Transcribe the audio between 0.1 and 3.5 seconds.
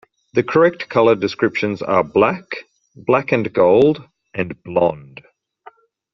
The correct color descriptions are black, black